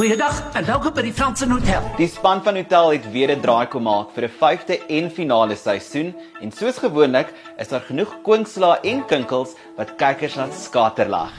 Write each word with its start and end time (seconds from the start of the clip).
Goeiedag 0.00 0.38
en 0.56 0.64
welkom 0.64 0.94
by 0.96 1.02
die 1.04 1.12
Fransen 1.12 1.50
Hotel. 1.52 1.84
Die 1.98 2.06
span 2.08 2.38
van 2.40 2.56
Hotel 2.56 2.94
het 2.94 3.10
weer 3.12 3.28
'n 3.28 3.42
draai 3.44 3.66
kom 3.68 3.82
maak 3.84 4.14
vir 4.14 4.24
'n 4.24 4.32
vyfde 4.40 4.78
en 4.88 5.10
finale 5.10 5.56
seisoen 5.56 6.14
en 6.40 6.50
soos 6.50 6.78
gewoonlik 6.78 7.28
is 7.58 7.68
daar 7.68 7.84
genoeg 7.84 8.16
kwinkslae 8.22 8.80
en 8.80 9.04
kinkels 9.04 9.52
wat 9.76 9.96
kykers 9.96 10.36
laat 10.36 10.54
skaterlag. 10.54 11.32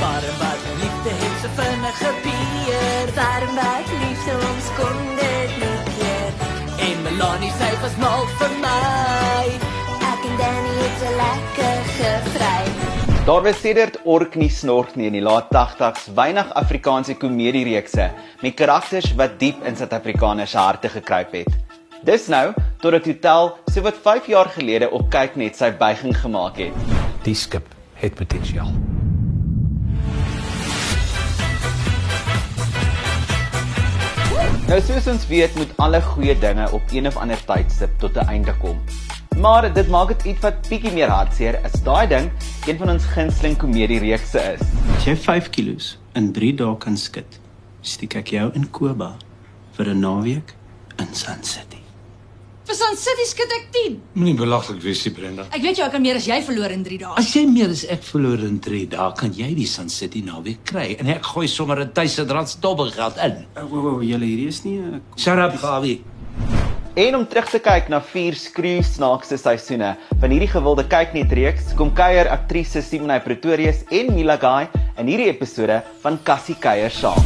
Waarom 0.00 0.36
wat 0.42 0.62
liefde 0.82 1.10
het 1.22 1.36
so 1.42 1.48
vinnig 1.58 1.98
gebeur 1.98 3.14
Waarom 3.18 3.54
wat 3.54 3.88
liefde 4.02 4.32
ons 4.50 4.66
kon 4.78 5.09
Daar 13.24 13.42
was 13.42 13.60
sedert 13.60 13.98
Orkney 14.04 14.48
Snork 14.48 14.94
nie 14.96 15.10
in 15.10 15.12
die 15.12 15.20
laat 15.20 15.50
80s 15.52 16.06
weinig 16.16 16.48
Afrikaanse 16.56 17.14
komediereekse 17.20 18.06
met 18.40 18.54
karakters 18.56 19.10
wat 19.18 19.34
diep 19.42 19.60
in 19.68 19.76
Suid-Afrikaners 19.76 20.54
se 20.54 20.58
harte 20.58 20.88
gekruip 20.88 21.36
het. 21.36 21.50
Dis 22.00 22.30
nou 22.32 22.54
totdat 22.80 23.04
Hotel 23.04 23.52
so 23.68 23.84
wat 23.84 24.00
5 24.00 24.30
jaar 24.32 24.48
gelede 24.56 24.88
op 24.90 25.10
Kyknet 25.12 25.60
sy 25.60 25.68
buiging 25.76 26.16
gemaak 26.16 26.62
het. 26.64 26.96
Die 27.28 27.36
skip 27.36 27.68
het 28.00 28.16
potensiaal. 28.16 28.72
Nou 34.64 34.80
soos 34.80 35.12
ons 35.12 35.28
weet, 35.28 35.60
moet 35.60 35.76
alle 35.76 36.00
goeie 36.14 36.38
dinge 36.40 36.72
op 36.72 36.92
een 36.94 37.06
of 37.06 37.20
ander 37.20 37.44
tydstip 37.44 38.00
tot 38.00 38.16
'n 38.16 38.32
einde 38.32 38.56
kom. 38.64 38.80
Maar 39.40 39.72
dit 39.72 39.88
maak 39.88 40.10
dit 40.12 40.24
iets 40.34 40.42
wat 40.44 40.66
bietjie 40.68 40.90
meer 40.92 41.08
hartseer 41.08 41.56
as 41.64 41.78
daai 41.84 42.04
ding 42.10 42.26
een 42.68 42.76
van 42.76 42.90
ons 42.92 43.06
gunsteling 43.14 43.54
komediereekse 43.56 44.42
is. 44.52 44.64
As 44.98 45.06
jy 45.08 45.14
5 45.16 45.48
kg 45.54 45.78
in 46.20 46.26
3 46.36 46.50
dae 46.58 46.74
kan 46.82 46.98
skud, 47.00 47.38
stiek 47.80 48.18
ek 48.20 48.34
jou 48.34 48.50
in 48.58 48.66
Koba 48.68 49.14
vir 49.78 49.94
'n 49.94 50.00
naweek 50.04 50.52
in 51.00 51.14
Sun 51.14 51.40
City. 51.42 51.80
Vir 52.68 52.74
Sun 52.74 53.00
City 53.00 53.24
skud 53.30 53.56
ek 53.56 53.72
10. 53.72 53.96
Moenie 54.12 54.36
belaglik 54.36 54.82
wees, 54.82 55.06
nie, 55.06 55.14
Brenda. 55.14 55.48
Ek 55.50 55.62
weet 55.62 55.78
jy 55.78 55.88
kan 55.88 56.02
meer 56.02 56.16
as 56.16 56.26
jy 56.26 56.42
verloor 56.42 56.70
in 56.70 56.84
3 56.84 56.98
dae. 56.98 57.16
As 57.16 57.32
jy 57.34 57.46
meer 57.46 57.70
as 57.70 57.84
ek 57.88 58.02
verloor 58.02 58.44
in 58.44 58.60
3 58.60 58.86
dae, 58.86 59.12
kan 59.16 59.32
jy 59.32 59.54
die 59.54 59.66
Sun 59.66 59.88
City 59.88 60.20
naweek 60.20 60.64
kry 60.64 60.96
en 61.00 61.06
ek 61.06 61.22
gooi 61.22 61.48
sommer 61.48 61.80
'n 61.80 61.92
1000 61.94 62.30
rand 62.30 62.56
dobbelgeld 62.60 63.16
in. 63.16 63.46
O, 63.56 63.64
o, 63.72 63.96
o, 63.96 64.00
julle 64.02 64.26
hierdie 64.26 64.48
is 64.48 64.64
nie 64.64 64.76
'n 64.76 65.00
Shut 65.16 65.38
up, 65.38 65.56
Gawie. 65.56 66.02
En 66.98 67.14
om 67.14 67.22
terug 67.22 67.46
te 67.46 67.58
kyk 67.62 67.86
na 67.86 68.00
vier 68.02 68.34
skreeu 68.34 68.80
snaakse 68.82 69.36
seisoene 69.38 69.92
van 70.18 70.32
hierdie 70.34 70.48
gewilde 70.50 70.82
kyknet 70.90 71.30
reeks, 71.38 71.68
kom 71.78 71.92
kuier 71.94 72.26
aktrise 72.34 72.82
Simonay 72.82 73.20
Pretorius 73.22 73.84
en 73.94 74.10
Mila 74.16 74.34
Guy 74.42 74.66
in 74.98 75.06
hierdie 75.12 75.28
episode 75.30 75.76
van 76.02 76.18
Cassie 76.26 76.56
kuier 76.58 76.90
saam. 76.90 77.22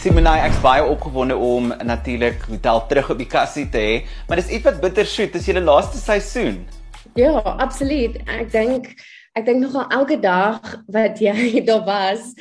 Simonay 0.00 0.46
ek's 0.46 0.62
baie 0.64 0.88
opgewonde 0.88 1.36
om 1.36 1.68
natuurlik 1.84 2.48
Hotel 2.48 2.80
terug 2.88 3.12
op 3.12 3.20
die 3.20 3.28
kassie 3.28 3.68
te 3.68 3.84
hê, 3.84 3.94
maar 4.24 4.40
dis 4.40 4.48
iets 4.56 4.64
wat 4.64 4.80
bittersoet, 4.80 5.36
dis 5.36 5.52
julle 5.52 5.66
laaste 5.68 6.00
seisoen. 6.00 6.62
Ja, 7.20 7.36
absoluut. 7.60 8.16
Ek 8.24 8.48
dink 8.56 8.94
ek 9.36 9.44
dink 9.44 9.60
nogal 9.60 9.84
elke 9.92 10.16
dag 10.16 10.78
wat 10.88 11.20
jy 11.20 11.60
daar 11.68 11.84
was, 11.84 12.32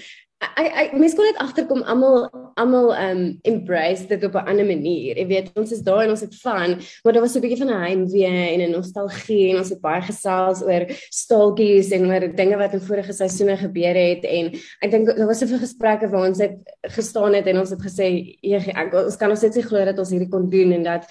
ek 0.59 0.71
ek 0.81 0.93
mense 0.95 1.17
kon 1.17 1.27
net 1.27 1.39
agterkom 1.43 1.83
almal 1.83 2.27
almal 2.55 2.93
um 2.95 3.21
embrace 3.43 4.07
dit 4.07 4.23
op 4.23 4.35
'n 4.35 4.47
ander 4.47 4.65
manier. 4.65 5.17
Jy 5.17 5.27
weet, 5.27 5.51
ons 5.55 5.71
is 5.71 5.81
daar 5.83 6.03
en 6.03 6.09
ons 6.09 6.21
het 6.21 6.35
van, 6.41 6.79
maar 7.03 7.13
daar 7.13 7.21
was 7.21 7.33
so 7.33 7.39
'n 7.39 7.41
bietjie 7.41 7.63
van 7.63 7.71
'n 7.71 7.83
heimwee 7.83 8.53
en 8.53 8.61
'n 8.61 8.71
nostalgie 8.71 9.49
en 9.51 9.57
ons 9.57 9.69
het 9.69 9.81
baie 9.81 10.01
gesels 10.01 10.63
oor 10.63 10.85
staaltjies 11.09 11.91
en 11.91 12.07
oor 12.11 12.35
dinge 12.35 12.57
wat 12.57 12.73
in 12.73 12.81
vorige 12.81 13.13
seisoene 13.13 13.57
gebeur 13.57 13.95
het 13.95 14.23
en 14.23 14.45
ek 14.81 14.91
dink 14.91 15.05
daar 15.07 15.27
was 15.27 15.39
soveel 15.39 15.59
gesprekke 15.59 16.07
waar 16.09 16.27
ons 16.27 16.39
het 16.39 16.57
gestaan 16.81 17.33
het 17.33 17.47
en 17.47 17.59
ons 17.59 17.69
het 17.69 17.81
gesê, 17.81 18.37
ek, 18.43 18.93
ons 18.93 19.17
kan 19.17 19.29
ons 19.29 19.41
net 19.41 19.55
nie 19.55 19.63
glo 19.63 19.85
dat 19.85 19.99
ons 19.99 20.09
hierdie 20.09 20.29
kon 20.29 20.49
doen 20.49 20.71
en 20.71 20.83
dat 20.83 21.03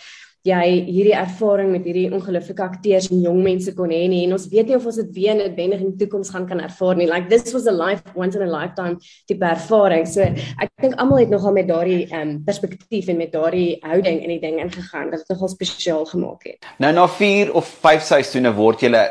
jy 0.44 0.64
hierdie 0.84 1.14
ervaring 1.16 1.70
met 1.72 1.86
hierdie 1.88 2.10
ongelooflike 2.12 2.60
akteurs 2.60 3.06
en 3.08 3.22
jong 3.24 3.38
mense 3.46 3.72
kon 3.76 3.92
hê 3.94 4.02
nie 4.12 4.26
en 4.26 4.34
ons 4.36 4.44
weet 4.52 4.68
nie 4.68 4.76
of 4.76 4.84
ons 4.90 4.98
dit 5.00 5.12
weer 5.16 5.36
noodwendig 5.38 5.80
in 5.80 5.92
die 5.94 6.00
toekoms 6.02 6.32
gaan 6.34 6.44
kan 6.50 6.58
ervaar 6.60 6.98
nie. 7.00 7.06
Like 7.08 7.30
this 7.30 7.54
was 7.56 7.64
a 7.70 7.72
life 7.72 8.02
once 8.12 8.36
in 8.36 8.44
a 8.44 8.50
lifetime 8.50 8.98
tipe 9.24 9.46
ervaring. 9.48 10.04
So 10.04 10.20
ek 10.20 10.68
dink 10.84 10.98
almal 11.00 11.22
het 11.22 11.32
nogal 11.32 11.54
met 11.56 11.70
daardie 11.70 12.02
ehm 12.10 12.20
um, 12.20 12.34
perspektief 12.44 13.08
en 13.08 13.22
met 13.22 13.32
daardie 13.32 13.78
houding 13.86 14.20
in 14.20 14.34
die 14.34 14.40
ding 14.42 14.58
ingegaan 14.60 15.14
dat 15.14 15.24
dit 15.24 15.32
nogal 15.32 15.48
spesiaal 15.48 16.04
gemaak 16.10 16.44
het. 16.50 16.68
Nou 16.78 16.92
na 16.92 17.06
4 17.08 17.54
of 17.56 17.70
5 17.86 18.04
seisoene 18.04 18.52
word 18.52 18.84
julle 18.84 19.04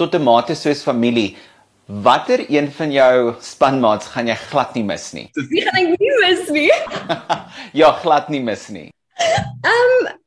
tot 0.00 0.14
'n 0.16 0.24
mate 0.24 0.56
soos 0.56 0.80
familie. 0.82 1.36
Watter 1.88 2.46
een 2.48 2.70
van 2.72 2.92
jou 2.92 3.34
spanmaats 3.40 4.06
gaan 4.14 4.28
jy 4.28 4.38
glad 4.48 4.72
nie 4.74 4.84
mis 4.84 5.12
nie? 5.12 5.28
Wie 5.52 5.60
gaan 5.60 5.76
ek 5.82 6.00
nie 6.00 6.14
mis 6.22 6.48
nie? 6.48 6.72
ja, 7.80 7.92
glad 8.00 8.30
nie 8.30 8.40
mis 8.40 8.68
nie. 8.68 8.88
Ehm 9.18 10.08
um, 10.08 10.18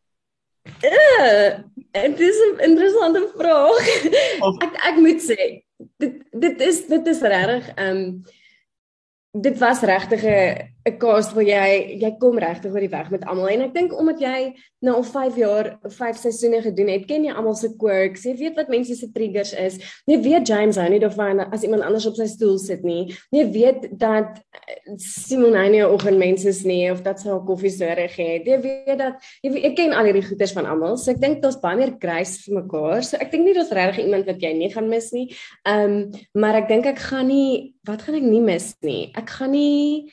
dit 1.91 2.19
is 2.19 2.38
'n 2.38 2.59
interessante 2.69 3.31
vraag. 3.35 3.88
Ek 4.66 4.74
ek 4.90 4.96
moet 4.96 5.22
sê 5.22 5.63
dit 5.97 6.13
dit 6.31 6.62
is 6.62 6.85
dit 6.88 7.07
is 7.07 7.22
regtig 7.22 7.74
ehm 7.75 7.97
um, 7.97 8.24
dit 9.31 9.57
was 9.57 9.81
regtig 9.81 10.24
'n 10.24 10.72
'n 10.86 10.97
cast 10.97 11.34
waar 11.36 11.46
jy 11.46 12.00
jy 12.02 12.12
kom 12.19 12.40
regtig 12.42 12.74
oor 12.74 12.81
die 12.84 12.90
weg 12.90 13.12
met 13.12 13.25
almal 13.30 13.50
en 13.50 13.62
ek 13.68 13.74
dink 13.74 13.94
omdat 13.94 14.19
jy 14.19 14.53
nou 14.81 14.96
al 14.97 15.03
5 15.06 15.36
jaar 15.38 15.68
5 15.86 16.18
seisoene 16.18 16.62
gedoen 16.62 16.90
het, 16.90 17.06
ken 17.06 17.25
jy 17.28 17.34
almal 17.34 17.53
se 17.56 17.69
quirks, 17.78 18.25
jy 18.25 18.34
weet 18.40 18.56
wat 18.58 18.72
mense 18.74 18.96
se 18.97 19.12
triggers 19.14 19.53
is. 19.53 19.78
Jy 20.09 20.18
weet 20.24 20.47
James 20.47 20.80
Honey 20.81 21.03
of 21.06 21.14
van 21.19 21.44
as 21.52 21.62
iemand 21.64 21.86
anders 21.86 22.08
op 22.09 22.18
sy 22.18 22.25
stoel 22.31 22.58
sit 22.58 22.81
nie. 22.84 23.14
Jy 23.30 23.46
weet 23.53 23.86
dat 24.02 24.42
Simone 24.97 25.68
nie 25.69 25.84
ook 25.86 26.06
'n 26.09 26.18
mens 26.18 26.46
is 26.46 26.64
nie 26.66 26.90
of 26.92 27.03
dat 27.03 27.19
sy 27.19 27.30
haar 27.30 27.46
koffie 27.46 27.69
nodig 27.78 28.16
het. 28.16 28.46
Jy 28.46 28.59
weet 28.62 28.98
dat 28.98 29.22
jy, 29.44 29.52
weet, 29.52 29.63
jy 29.63 29.74
ken 29.75 29.94
al 29.94 30.06
hierdie 30.06 30.25
goeters 30.25 30.53
van 30.53 30.66
almal. 30.66 30.98
So 30.98 31.12
ek 31.12 31.22
dink 31.22 31.42
daar's 31.42 31.62
baie 31.62 31.78
meer 31.78 31.96
grace 32.00 32.42
vir 32.46 32.63
mekaar. 32.63 33.03
So 33.03 33.18
ek 33.18 33.31
dink 33.31 33.46
nie 33.46 33.53
daar's 33.53 33.72
regtig 33.72 34.06
iemand 34.06 34.25
wat 34.25 34.42
jy 34.42 34.53
nie 34.53 34.72
gaan 34.74 34.90
mis 34.90 35.12
nie. 35.12 35.30
Ehm 35.66 35.92
um, 35.92 36.09
maar 36.34 36.56
ek 36.56 36.68
dink 36.68 36.86
ek 36.86 37.00
gaan 37.00 37.28
nie 37.28 37.75
wat 37.86 38.02
gaan 38.02 38.16
ek 38.16 38.24
nie 38.24 38.42
mis 38.42 38.75
nie. 38.81 39.12
Ek 39.16 39.30
gaan 39.30 39.52
nie 39.52 40.12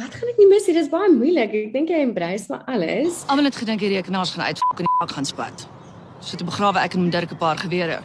Wat 0.00 0.14
gaan 0.16 0.30
ek 0.32 0.38
nie 0.40 0.46
mis 0.48 0.64
nie? 0.64 0.72
Dis 0.78 0.88
baie 0.88 1.10
moeilik. 1.12 1.52
Ek 1.52 1.72
dink 1.74 1.90
jy 1.92 1.98
embrace 2.00 2.48
maar 2.48 2.62
alles. 2.72 3.18
Almal 3.28 3.50
het 3.50 3.58
gedink 3.60 3.82
die 3.82 3.90
rekenaars 3.92 4.30
gaan 4.32 4.46
uitfok 4.48 4.78
en 4.80 4.86
die 4.88 4.96
bak 4.96 5.12
gaan 5.12 5.28
spat. 5.28 5.64
So 6.24 6.40
te 6.40 6.46
begrawe 6.48 6.80
ek 6.80 6.96
en 6.96 7.10
Dirk 7.12 7.34
'n 7.34 7.36
paar 7.36 7.58
gewere. 7.60 7.98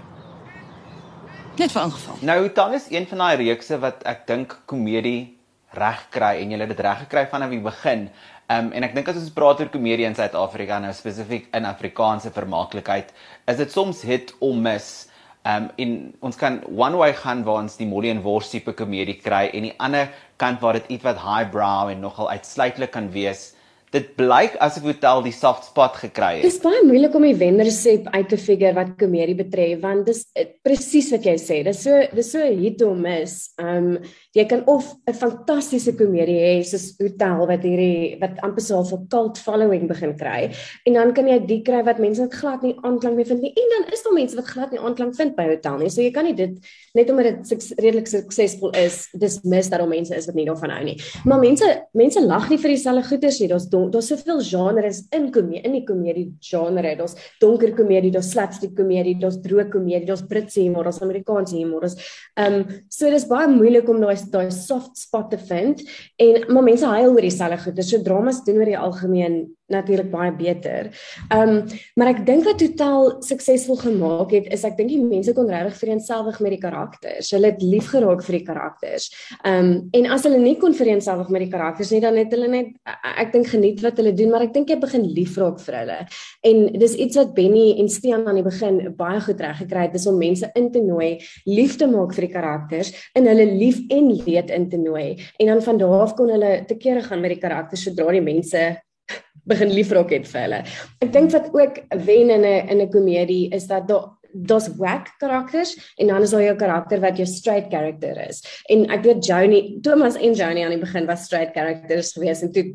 Net 1.55 1.71
vir 1.71 1.83
ingeval. 1.83 2.17
Nou 2.21 2.49
dan 2.51 2.73
is 2.73 2.89
een 2.91 3.07
van 3.07 3.17
daai 3.17 3.35
reekse 3.37 3.79
wat 3.79 4.03
ek 4.03 4.27
dink 4.27 4.57
komedie 4.65 5.37
reg 5.71 6.01
kry 6.09 6.41
en 6.41 6.51
jy 6.51 6.59
het 6.59 6.69
dit 6.69 6.79
reg 6.79 6.99
gekry 6.99 7.27
vanaf 7.31 7.49
die 7.49 7.63
begin. 7.63 8.09
Um 8.49 8.73
en 8.73 8.83
ek 8.83 8.95
dink 8.95 9.07
as 9.07 9.15
ons 9.15 9.31
praat 9.31 9.59
oor 9.59 9.69
komedie 9.69 10.05
in 10.05 10.15
Suid-Afrika 10.15 10.79
nou 10.79 10.91
spesifiek 10.91 11.47
in 11.53 11.65
Afrikaanse 11.65 12.31
vermaaklikheid, 12.31 13.13
is 13.47 13.57
dit 13.57 13.71
soms 13.71 14.01
hit 14.01 14.33
of 14.39 14.55
miss. 14.55 15.07
Um 15.45 15.69
in 15.77 16.13
ons 16.19 16.35
kan 16.35 16.61
one 16.67 16.97
way 16.97 17.13
gaan 17.13 17.43
waar 17.43 17.63
ons 17.63 17.77
die 17.77 17.87
Molly 17.87 18.09
en 18.09 18.21
Wors 18.21 18.49
tipe 18.49 18.73
komedie 18.73 19.21
kry 19.21 19.49
en 19.53 19.63
die 19.63 19.75
ander 19.79 20.09
kant 20.41 20.61
waar 20.63 20.79
dit 20.79 20.95
iets 20.97 21.05
wat 21.07 21.21
highbrow 21.21 21.91
en 21.91 22.03
nogal 22.03 22.29
uitsluitlik 22.35 22.91
kan 22.95 23.11
wees. 23.13 23.53
Dit 23.95 24.15
blyk 24.17 24.57
asof 24.63 24.83
Hotel 24.83 25.21
die 25.23 25.33
soft 25.35 25.69
spot 25.69 25.95
gekry 26.01 26.41
het. 26.41 26.47
Dis 26.47 26.59
baie 26.63 26.81
moeilik 26.83 27.13
om 27.15 27.23
die 27.23 27.37
wenresep 27.39 28.09
uit 28.11 28.27
te 28.31 28.39
figure 28.41 28.73
wat 28.75 28.95
komedie 28.99 29.37
betref 29.39 29.79
want 29.85 30.09
dis 30.09 30.25
uh, 30.35 30.47
presies 30.65 31.11
wat 31.15 31.27
jy 31.29 31.37
sê. 31.39 31.61
Dis 31.63 31.83
so 31.85 32.01
dis 32.15 32.31
so 32.33 32.43
hit 32.43 32.83
or 32.83 32.97
miss. 32.99 33.53
Um 33.61 33.95
jy 34.35 34.45
kan 34.49 34.63
of 34.67 34.95
'n 35.07 35.13
fantastiese 35.13 35.95
komedie 35.95 36.39
hê 36.39 36.63
soos 36.63 36.95
Hotel 36.99 37.47
wat 37.47 37.63
hierdie 37.63 38.19
wat 38.19 38.39
amper 38.43 38.61
so 38.61 38.79
'n 38.79 39.07
cult 39.07 39.37
following 39.37 39.87
begin 39.87 40.13
kry 40.17 40.51
en 40.85 40.93
dan 40.93 41.13
kan 41.13 41.27
jy 41.27 41.39
die 41.39 41.61
kry 41.63 41.83
wat 41.83 41.99
mense 41.99 42.27
glad 42.31 42.61
nie 42.63 42.75
aanklank 42.83 43.15
mee 43.15 43.25
vind 43.25 43.41
nie 43.41 43.53
en 43.55 43.69
dan 43.73 43.93
is 43.93 44.03
daar 44.03 44.13
mense 44.13 44.35
wat 44.35 44.45
glad 44.45 44.71
nie 44.71 44.79
aanklank 44.79 45.15
vind 45.15 45.35
by 45.35 45.47
Hotel 45.47 45.77
nie. 45.77 45.89
So 45.89 46.01
jy 46.01 46.11
kan 46.11 46.25
nie 46.25 46.33
dit 46.33 46.57
net 46.93 47.09
omdat 47.09 47.25
dit 47.25 47.47
suks, 47.47 47.71
redelik 47.79 48.07
suksesvol 48.07 48.71
is 48.75 49.07
dismiss 49.13 49.69
dat 49.69 49.79
daar 49.79 49.87
mense 49.87 50.15
is 50.15 50.27
wat 50.27 50.35
nie 50.35 50.45
daarvan 50.45 50.69
hou 50.69 50.83
nie. 50.83 50.97
Maar 51.25 51.39
mense 51.39 51.87
mense 51.93 52.21
lag 52.21 52.49
nie 52.49 52.57
vir 52.57 52.69
dieselfde 52.75 53.07
goeders 53.09 53.39
nie. 53.39 53.47
Daar's 53.47 53.67
daar's 53.69 54.07
soveel 54.07 54.41
genres 54.41 55.05
in 55.11 55.31
komedie 55.31 55.63
in 55.63 55.71
die 55.71 55.85
komedie 55.85 56.33
genre. 56.41 56.95
Daar's 56.95 57.15
donker 57.39 57.73
komedie, 57.75 58.11
daar's 58.11 58.31
slapstick 58.31 58.75
komedie, 58.75 59.15
daar's 59.19 59.39
droë 59.43 59.69
komedie, 59.71 60.05
daar's 60.05 60.25
Britse 60.27 60.61
humor, 60.61 60.83
daar's 60.83 61.01
Amerikaanse 61.01 61.55
humor. 61.55 61.81
Daar's 61.87 61.97
ehm 62.35 62.53
um, 62.59 62.65
so 62.89 63.09
dis 63.09 63.27
baie 63.27 63.47
moeilik 63.47 63.89
om 63.89 64.01
daai 64.01 64.15
daai 64.31 64.51
soft 64.51 64.97
spot 64.97 65.29
te 65.31 65.37
vind 65.37 65.83
en 66.21 66.45
maar 66.53 66.63
mense 66.63 66.85
huil 66.85 67.11
oor 67.11 67.21
dieselfde 67.21 67.61
goed. 67.63 67.75
Dis 67.75 67.89
so 67.89 68.01
dramas 68.01 68.43
doen 68.45 68.61
oor 68.61 68.71
die 68.71 68.79
algemeen 68.79 69.43
natuurlik 69.67 70.11
baie 70.11 70.31
beter. 70.37 70.91
Ehm 71.33 71.49
um, 71.49 71.77
maar 71.97 72.11
ek 72.11 72.21
dink 72.27 72.45
wat 72.45 72.59
totaal 72.61 73.15
suksesvol 73.25 73.79
gemaak 73.81 74.33
het 74.35 74.49
is 74.53 74.65
ek 74.67 74.75
dink 74.77 74.91
die 74.91 75.01
mense 75.01 75.33
kon 75.33 75.49
regtig 75.49 75.79
vereenselwig 75.79 76.37
met 76.43 76.53
die 76.53 76.61
karakters. 76.61 77.31
Hulle 77.33 77.49
het 77.49 77.63
lief 77.65 77.89
geraak 77.93 78.21
vir 78.27 78.37
die 78.39 78.45
karakters. 78.45 79.09
Ehm 79.41 79.71
um, 79.71 79.89
en 79.97 80.09
as 80.13 80.27
hulle 80.27 80.37
nie 80.41 80.55
kon 80.61 80.75
vereenselwig 80.77 81.31
met 81.33 81.47
die 81.47 81.51
karakters 81.53 81.91
nie 81.95 82.01
dan 82.03 82.19
het 82.19 82.33
hulle 82.35 82.49
net 82.51 82.75
ek 83.15 83.33
dink 83.33 83.49
geniet 83.49 83.81
wat 83.81 83.97
hulle 84.01 84.13
doen, 84.13 84.29
maar 84.33 84.45
ek 84.45 84.53
dink 84.53 84.69
jy 84.69 84.77
begin 84.81 85.07
liefraak 85.17 85.57
vir 85.65 85.79
hulle. 85.81 85.97
En 86.45 86.61
dis 86.85 86.95
iets 87.07 87.17
wat 87.17 87.33
Benny 87.37 87.65
en 87.81 87.89
Stean 87.89 88.27
aan 88.27 88.37
die 88.37 88.45
begin 88.45 88.81
baie 88.97 89.21
goed 89.25 89.41
reg 89.41 89.57
gekry 89.63 89.87
het, 89.87 89.97
is 89.97 90.05
om 90.07 90.19
mense 90.21 90.49
in 90.55 90.69
te 90.71 90.83
nooi, 90.83 91.15
lief 91.49 91.77
te 91.81 91.89
maak 91.89 92.13
vir 92.13 92.27
die 92.27 92.33
karakters, 92.33 92.93
in 93.17 93.25
hulle 93.29 93.47
lief 93.49 93.81
en 93.89 94.11
leed 94.23 94.49
in 94.49 94.69
te 94.69 94.77
nooi. 94.77 95.15
En 95.37 95.47
dan 95.51 95.61
van 95.61 95.77
daar 95.77 96.01
af 96.01 96.15
kon 96.15 96.29
hulle 96.29 96.63
te 96.67 96.77
kere 96.77 97.03
gaan 97.03 97.21
met 97.21 97.35
die 97.35 97.41
karakters 97.41 97.83
sodra 97.83 98.11
die 98.11 98.21
mense 98.21 98.63
begin 99.51 99.73
liefraak 99.73 100.09
het 100.15 100.27
vir 100.27 100.41
hulle. 100.41 100.61
Ek 101.05 101.13
dink 101.13 101.31
wat 101.35 101.51
ook 101.53 101.81
wen 102.05 102.29
in 102.29 102.45
'n 102.45 102.69
in 102.69 102.81
'n 102.81 102.91
komedie 102.91 103.49
is 103.53 103.67
dat 103.67 103.87
daar 103.87 104.14
daar's 104.35 104.67
whack 104.77 105.13
karakters 105.17 105.75
en 105.95 106.07
dan 106.07 106.21
is 106.21 106.33
daar 106.35 106.43
jou 106.43 106.55
karakter 106.59 106.99
wat 106.99 107.17
jou 107.17 107.27
straight 107.27 107.71
character 107.71 108.17
is. 108.27 108.41
En 108.71 108.85
ek 108.91 109.03
weet 109.07 109.25
Joni, 109.25 109.61
Thomas 109.81 110.17
en 110.19 110.35
Joni 110.35 110.65
aan 110.65 110.75
die 110.75 110.81
begin 110.81 111.07
was 111.07 111.25
straight 111.25 111.55
characters 111.55 112.13
geweest 112.17 112.43
en 112.47 112.51
toe 112.51 112.65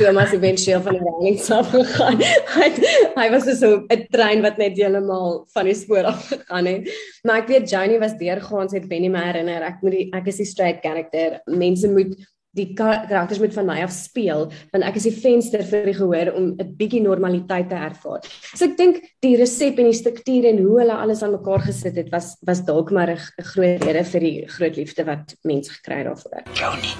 Thomas 0.00 0.32
eventueel 0.32 0.80
van 0.82 0.96
die 0.96 1.02
ranking 1.04 1.40
af 1.58 1.70
gegaan. 1.70 2.22
Hy 2.56 2.68
hy 3.16 3.26
was 3.34 3.48
so 3.58 3.84
'n 3.92 4.06
trein 4.10 4.42
wat 4.42 4.56
net 4.58 4.78
heeltemal 4.78 5.44
van 5.52 5.68
die 5.68 5.76
spoor 5.76 6.08
af 6.12 6.24
gegaan 6.32 6.70
het. 6.70 6.88
Maar 7.24 7.42
ek 7.42 7.52
weet 7.52 7.70
Joni 7.70 8.00
was 8.00 8.16
deurgaans 8.16 8.72
het 8.72 8.88
Benny 8.88 9.12
my 9.12 9.26
herinner 9.28 9.62
ek 9.68 9.82
moet 9.82 9.98
die, 9.98 10.06
ek 10.16 10.32
is 10.32 10.40
die 10.40 10.48
straight 10.48 10.80
character. 10.82 11.40
Mense 11.46 11.90
moet 11.92 12.16
die 12.56 12.72
karakters 12.74 13.40
moet 13.42 13.54
van 13.54 13.68
my 13.68 13.76
af 13.84 13.92
speel 13.92 14.46
want 14.72 14.86
ek 14.86 14.96
is 15.00 15.08
die 15.08 15.14
venster 15.14 15.64
vir 15.66 15.90
die 15.90 15.96
gehoor 15.98 16.32
om 16.36 16.54
'n 16.56 16.76
bietjie 16.78 17.02
normaliteit 17.02 17.68
te 17.68 17.76
ervaar. 17.76 18.24
So 18.54 18.64
ek 18.64 18.76
dink 18.76 19.02
die 19.22 19.36
resep 19.36 19.78
en 19.78 19.90
die 19.90 20.00
struktuur 20.00 20.48
en 20.50 20.62
hoe 20.64 20.80
hulle 20.80 20.96
alles 20.96 21.22
aan 21.22 21.36
mekaar 21.36 21.60
gesit 21.68 21.96
het 21.96 22.10
was 22.10 22.36
was 22.46 22.64
dalk 22.64 22.90
maar 22.90 23.10
'n 23.10 23.18
groot 23.52 23.84
rede 23.84 24.04
vir 24.04 24.20
die 24.20 24.48
groot 24.48 24.76
liefde 24.76 25.04
wat 25.04 25.34
mense 25.44 25.70
gekry 25.70 25.96
het 25.96 26.06
daarvoor. 26.06 26.42
Johnny. 26.54 26.92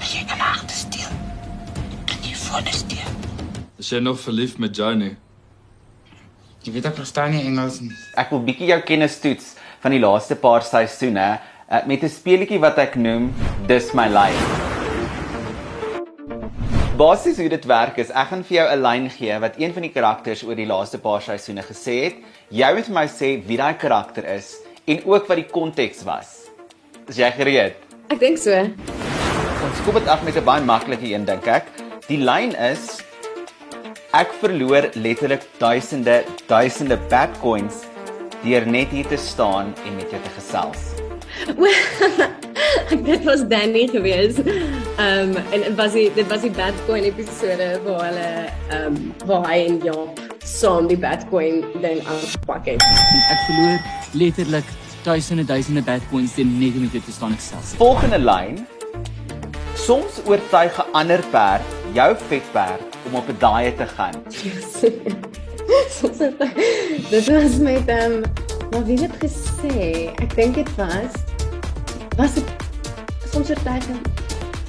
Jy 0.00 0.24
kan 0.28 0.40
agtersteel. 0.40 1.12
Kan 2.06 2.20
jy 2.22 2.34
voorstel? 2.34 3.10
Is 3.78 3.90
jy 3.90 4.00
nog 4.00 4.20
verlief 4.20 4.58
met 4.58 4.76
Johnny? 4.76 5.16
Jy 6.62 6.72
weet 6.72 6.86
ek 6.86 6.94
verstaan 6.94 7.30
nie 7.30 7.44
Engels 7.44 7.80
nie. 7.80 7.92
Ek 8.16 8.30
wil 8.30 8.40
bietjie 8.42 8.66
jou 8.66 8.80
kennis 8.80 9.20
toets 9.20 9.54
van 9.80 9.90
die 9.90 10.00
laaste 10.00 10.34
paar 10.34 10.62
seisoene 10.62 11.38
uh, 11.70 11.86
met 11.86 12.02
'n 12.02 12.08
speletjie 12.08 12.58
wat 12.58 12.78
ek 12.78 12.96
noem 12.96 13.30
Dis 13.66 13.88
my 13.98 14.04
lyn. 14.06 14.36
Basies 16.94 17.40
hoe 17.42 17.48
dit 17.50 17.64
werk 17.66 17.96
is 17.98 18.12
ek 18.14 18.28
gaan 18.30 18.44
vir 18.46 18.54
jou 18.56 18.66
'n 18.70 18.82
lyn 18.82 19.08
gee 19.10 19.38
wat 19.42 19.58
een 19.58 19.72
van 19.74 19.82
die 19.82 19.90
karakters 19.90 20.44
oor 20.46 20.54
die 20.54 20.68
laaste 20.70 20.98
paar 21.02 21.18
seisoene 21.20 21.64
gesê 21.66 21.96
het. 22.04 22.14
Jy 22.50 22.68
moet 22.74 22.86
vir 22.86 22.94
my 22.94 23.06
sê 23.08 23.42
wie 23.48 23.56
daai 23.58 23.74
karakter 23.74 24.24
is 24.36 24.54
en 24.86 25.02
ook 25.04 25.26
wat 25.26 25.36
die 25.36 25.50
konteks 25.50 26.04
was. 26.04 26.46
Is 27.08 27.18
jy 27.18 27.32
gereed? 27.32 27.74
Ek 28.08 28.20
dink 28.20 28.38
so. 28.38 28.54
Ons 28.54 29.82
kom 29.84 29.94
dit 29.98 30.06
af 30.06 30.22
met 30.22 30.36
'n 30.36 30.44
baie 30.44 30.62
maklike 30.62 31.10
een 31.10 31.24
dink 31.24 31.46
ek. 31.48 31.66
Die 32.06 32.22
lyn 32.22 32.54
is 32.54 33.02
ek 34.14 34.30
verloor 34.40 34.90
letterlik 34.94 35.42
duisende 35.58 36.22
duisende 36.46 36.96
Bitcoins 37.10 37.82
deur 38.44 38.64
net 38.66 38.88
hier 38.88 39.08
te 39.08 39.16
staan 39.16 39.74
en 39.84 39.96
met 39.96 40.10
jou 40.10 40.22
te 40.22 40.30
gesels. 40.38 40.94
dit 43.10 43.24
was 43.24 43.48
Danny 43.48 43.86
geweest. 43.86 44.38
Ehm 44.96 45.28
um, 45.28 45.36
en 45.50 45.60
dit 45.60 45.74
was 45.74 45.92
die 45.92 46.10
dit 46.14 46.26
was 46.26 46.40
die 46.40 46.50
Bitcoin 46.50 47.02
episode 47.02 47.80
waar 47.84 48.04
hulle 48.04 48.30
ehm 48.68 48.86
um, 48.86 49.14
waar 49.26 49.48
hy 49.50 49.58
en 49.66 49.78
Joop 49.84 50.20
saam 50.44 50.86
die 50.86 50.96
Bitcoin 50.96 51.64
ding 51.82 52.00
aanpak 52.06 52.66
het. 52.66 52.82
Ek 53.30 53.42
verloor 53.46 53.78
letterlik 54.12 54.64
duisende 55.04 55.44
duisende 55.44 55.82
Bitcoins 55.82 56.34
teen 56.34 56.58
net 56.58 56.74
om 56.78 56.88
dit 56.92 57.04
te 57.04 57.12
staan 57.12 57.34
gesels. 57.36 57.74
Volgende 57.76 58.18
lyn. 58.18 58.66
Soms 59.74 60.20
oortuig 60.24 60.78
'n 60.78 60.92
ander 60.92 61.22
perd 61.30 61.62
jou 61.92 62.16
vetperd 62.28 62.96
om 63.06 63.14
op 63.14 63.28
'n 63.28 63.36
daai 63.38 63.74
te 63.74 63.86
gaan. 63.86 64.16
Soms 65.98 66.18
dit 67.10 67.26
was 67.28 67.56
met 67.58 67.88
ehm 67.88 68.12
um, 68.12 68.22
maar 68.70 68.84
wie 68.84 68.98
het 69.00 69.16
gesê? 69.22 70.10
Ek 70.22 70.34
dink 70.34 70.54
dit 70.54 70.74
was 70.76 71.12
was 72.16 72.34
dit 72.34 72.65
soms 73.36 73.52
oortuig 73.52 73.84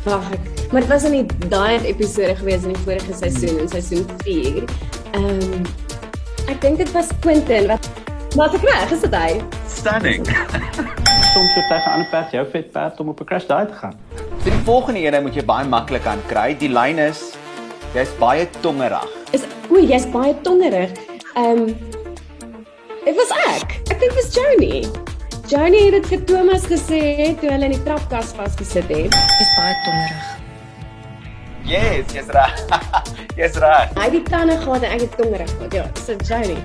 Wag 0.08 0.31
ek. 0.31 0.44
Maar 0.72 0.84
dit 0.84 0.90
was 0.92 1.04
in 1.08 1.16
die 1.16 1.50
daai 1.52 1.84
episode 1.88 2.36
gewees 2.40 2.64
in 2.68 2.74
die 2.75 2.84
vorige 2.84 3.16
seisoen, 3.16 3.58
in 3.64 3.72
seisoen 3.72 4.06
4. 4.24 4.68
Ehm 5.16 5.42
um, 5.58 5.66
ek 6.48 6.62
dink 6.64 6.80
dit 6.80 6.92
was 6.96 7.12
Quentin 7.24 7.68
wat 7.72 7.90
Maar 8.36 8.54
ek 8.54 8.64
reg, 8.68 8.92
is 8.94 9.02
dit 9.02 9.16
hy? 9.16 9.40
Stunning. 9.72 10.28
Soms 11.34 11.56
het 11.56 11.72
hy 11.72 11.80
'n 11.80 11.94
ander 11.96 12.10
perd, 12.12 12.36
jou 12.36 12.44
vet 12.52 12.72
perd 12.72 13.00
om 13.00 13.10
op 13.10 13.22
'n 13.24 13.28
crash 13.31 13.48
daai 13.50 13.66
te 13.68 13.74
gaan. 13.81 13.96
So 14.44 14.52
die 14.52 14.64
volgende 14.68 15.00
ene 15.00 15.22
moet 15.22 15.36
jy 15.36 15.44
baie 15.48 15.68
maklik 15.68 16.06
aan 16.06 16.22
kry. 16.28 16.54
Die 16.60 16.70
lyn 16.70 17.00
is 17.00 17.34
jy's 17.96 18.12
baie 18.20 18.48
tongerig. 18.62 19.12
Is 19.31 19.48
o, 19.72 19.80
jy's 19.80 20.08
baie 20.12 20.36
tongerig. 20.44 20.92
Ehm 21.36 21.68
um, 21.68 21.75
Dit 23.08 23.16
was 23.16 23.31
ek. 23.48 23.80
Ek 23.88 24.00
dink 24.00 24.12
dit 24.12 24.16
was 24.20 24.34
Joni. 24.36 25.06
Joni 25.48 25.80
het 25.80 25.94
dit 25.96 26.08
vir 26.12 26.24
Thomas 26.28 26.66
gesê 26.68 26.98
toe 27.40 27.48
hulle 27.48 27.70
in 27.70 27.72
die 27.72 27.84
trapkas 27.86 28.34
vasgesit 28.36 28.90
het. 28.92 29.14
Dis 29.16 29.54
baie 29.56 29.78
tongerig. 29.86 30.26
Yes, 31.70 32.12
jy's 32.12 32.28
reg. 32.36 32.58
jy's 33.40 33.56
reg. 33.64 33.94
Hy 33.96 34.08
het 34.10 34.18
die 34.18 34.24
tande 34.28 34.58
gehad 34.60 34.84
en 34.84 34.98
ek 34.98 35.06
het 35.06 35.16
tongerig 35.16 35.54
gehad. 35.54 35.78
Ja, 35.80 35.86
so 36.04 36.20
Joni. 36.28 36.58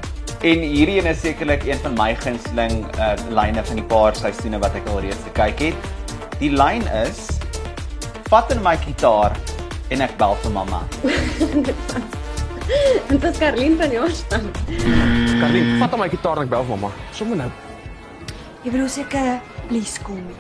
En 0.43 0.67
hierdie 0.67 0.99
een 0.99 1.07
is 1.13 1.23
sekerlik 1.23 1.63
een 1.69 1.79
van 1.87 1.95
my 2.01 2.11
gunsteling 2.25 2.83
uh 2.99 3.15
lyne 3.31 3.63
van 3.71 3.79
die 3.79 3.87
paar 3.95 4.19
seisoene 4.19 4.59
wat 4.67 4.75
ek 4.83 4.91
al 4.91 4.99
reeds 5.07 5.23
gekyk 5.31 5.67
het. 5.69 5.91
Die 6.43 6.51
lyn 6.51 6.83
is: 7.05 7.25
Vat 8.35 8.51
in 8.51 8.67
my 8.67 8.75
gitaar 8.83 9.39
en 9.95 10.03
ek 10.03 10.19
bel 10.19 10.35
vir 10.43 10.59
mamma. 10.59 10.83
En 11.07 13.11
dit 13.15 13.31
is 13.31 13.39
Karlien 13.39 13.79
van 13.79 13.95
Jaarspan. 13.95 14.55
Karlien, 15.39 15.77
vat 15.79 16.01
my 16.03 16.11
gitaar 16.11 16.43
en 16.43 16.51
ek 16.51 16.57
bel 16.59 16.67
vir 16.67 16.81
mamma. 16.81 16.99
Sommige 17.15 17.47
nou. 17.47 17.55
Jy 18.63 18.71
bedoel 18.71 18.91
seker 18.95 19.41
please 19.67 19.99
call 20.07 20.21
me. 20.23 20.35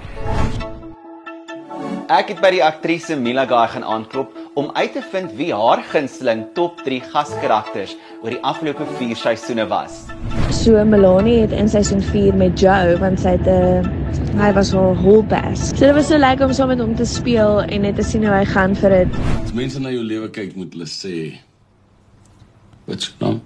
Ek 2.12 2.28
het 2.30 2.38
by 2.38 2.52
die 2.54 2.60
aktrise 2.62 3.16
Mila 3.18 3.42
Guy 3.50 3.64
gaan 3.72 3.82
aanklop 3.82 4.36
om 4.60 4.68
uit 4.76 4.92
te 4.94 5.00
vind 5.10 5.32
wie 5.34 5.48
haar 5.50 5.80
gunsteling 5.90 6.44
top 6.54 6.78
3 6.86 7.00
gaskarakters 7.10 7.96
oor 8.20 8.30
die 8.30 8.38
afgelope 8.46 8.86
4 9.00 9.18
seisoene 9.18 9.64
was. 9.72 10.04
So 10.54 10.78
Melanie 10.86 11.40
het 11.40 11.54
in 11.56 11.70
seisoen 11.72 12.02
4 12.12 12.38
met 12.38 12.62
Joe 12.62 12.94
want 13.00 13.18
sy 13.24 13.32
het 13.34 13.48
'n 13.50 13.90
uh, 13.90 14.44
hy 14.44 14.52
was 14.54 14.70
haar 14.70 14.94
holpass. 15.02 15.72
So 15.72 15.86
dit 15.88 15.94
was 15.98 16.06
so 16.06 16.18
lekker 16.18 16.46
om 16.46 16.54
saam 16.54 16.70
met 16.70 16.78
hom 16.78 16.94
te 16.94 17.06
speel 17.06 17.62
en 17.62 17.82
net 17.82 17.98
te 17.98 18.06
sien 18.06 18.22
hoe 18.22 18.36
hy 18.36 18.44
gaan 18.44 18.76
vir 18.78 18.90
dit. 19.02 19.18
As 19.42 19.52
mense 19.52 19.80
na 19.80 19.90
jou 19.90 20.04
lewe 20.04 20.30
kyk, 20.30 20.54
moet 20.54 20.70
hulle 20.72 20.86
sê 20.86 21.40
wat 22.86 23.02
se 23.02 23.10
naam? 23.18 23.42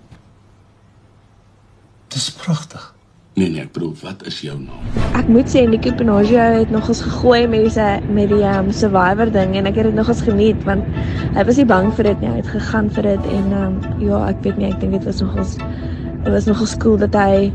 Dis 2.12 2.28
pragtig. 2.30 2.95
Nee 3.36 3.50
nee, 3.52 3.60
ek 3.60 3.74
bedoel, 3.76 3.90
wat 4.00 4.22
is 4.24 4.38
jou 4.40 4.54
naam? 4.56 4.84
Ek 5.18 5.26
moet 5.28 5.50
sê 5.52 5.66
Nicky 5.68 5.90
Pinaggio 5.92 6.40
het 6.54 6.70
nogals 6.72 7.02
gegooi 7.04 7.42
met 7.52 7.66
die 7.68 8.12
met 8.16 8.30
die 8.32 8.38
um, 8.48 8.70
survivor 8.72 9.28
ding 9.28 9.52
en 9.60 9.68
ek 9.68 9.76
het 9.76 9.90
dit 9.90 9.98
nogals 9.98 10.22
geniet 10.24 10.62
want 10.64 10.86
hy 11.36 11.44
was 11.44 11.58
nie 11.60 11.66
bang 11.68 11.90
vir 11.98 12.08
dit 12.08 12.22
nie, 12.24 12.30
hy 12.32 12.38
het 12.38 12.48
gegaan 12.48 12.88
vir 12.96 13.10
dit 13.10 13.26
en 13.36 13.52
um, 13.58 13.74
ja, 14.00 14.22
ek 14.30 14.40
weet 14.46 14.56
nie, 14.56 14.70
ek 14.72 14.80
dink 14.80 14.96
dit 14.96 15.04
was 15.04 15.20
nogals 15.20 15.52
dit 15.58 16.30
was 16.32 16.48
nogals 16.48 16.72
cool 16.80 16.96
dat 17.02 17.18
hy 17.20 17.50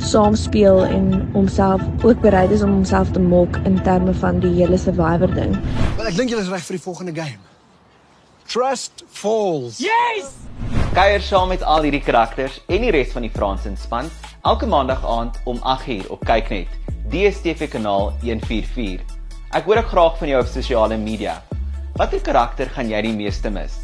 saam 0.00 0.38
speel 0.40 0.80
en 0.86 1.10
homself 1.34 1.84
ook 2.00 2.24
bereid 2.24 2.54
is 2.56 2.64
om 2.64 2.72
homself 2.72 3.12
te 3.12 3.20
mok 3.20 3.60
in 3.68 3.76
terme 3.84 4.14
van 4.16 4.40
die 4.40 4.54
hele 4.56 4.80
survivor 4.80 5.28
ding. 5.36 5.52
Maar 5.98 6.08
ek 6.14 6.16
dink 6.16 6.32
jy 6.32 6.40
is 6.40 6.48
reg 6.48 6.64
vir 6.64 6.78
die 6.78 6.84
volgende 6.86 7.12
game. 7.12 7.36
Trust 8.48 9.04
falls. 9.12 9.84
Yes! 9.84 10.32
Kuier 10.96 11.20
saam 11.20 11.52
met 11.52 11.60
al 11.60 11.84
hierdie 11.90 12.00
karakters 12.00 12.56
en 12.72 12.88
die 12.88 12.96
res 12.96 13.12
van 13.12 13.28
die 13.28 13.32
Frans 13.36 13.68
inspan 13.68 14.08
elke 14.46 14.66
maandag 14.66 15.02
aand 15.02 15.40
om 15.44 15.58
8uur 15.58 16.06
op 16.14 16.20
Kyknet, 16.24 16.70
DStv 17.10 17.66
kanaal 17.68 18.12
144. 18.22 19.02
Ek 19.58 19.66
hoor 19.66 19.80
ek 19.80 19.88
graag 19.90 20.20
van 20.20 20.30
jou 20.30 20.42
op 20.44 20.50
sosiale 20.50 20.98
media. 21.02 21.40
Watter 21.98 22.22
karakter 22.22 22.70
gaan 22.76 22.92
jy 22.92 23.00
die 23.08 23.14
meeste 23.16 23.50
mis? 23.50 23.74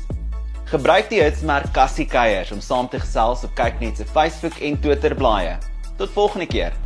Gebruik 0.71 1.11
die 1.11 1.19
hitsmerk 1.19 1.73
Cassie 1.75 2.07
Kuiers 2.07 2.52
om 2.54 2.62
saam 2.62 2.87
te 2.92 3.00
gesels 3.02 3.42
op 3.42 3.57
Kyknet 3.59 3.99
se 3.99 4.07
Facebook 4.07 4.54
en 4.62 4.78
Twitter 4.85 5.16
blaaie. 5.19 5.57
Tot 5.99 6.14
volgende 6.14 6.47
keer. 6.47 6.78